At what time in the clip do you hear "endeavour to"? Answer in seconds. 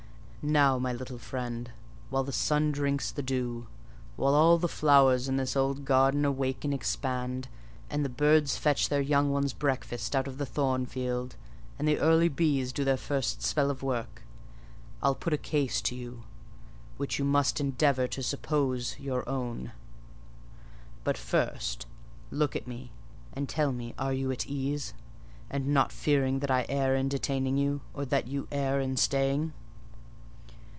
17.61-18.23